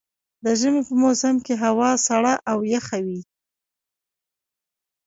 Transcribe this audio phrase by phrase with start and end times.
[0.43, 3.21] د ژمي په موسم کې هوا سړه او يخه وي.